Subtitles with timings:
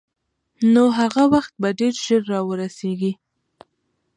[0.73, 3.11] نو هغه وخت به ډېر ژر را ورسېږي.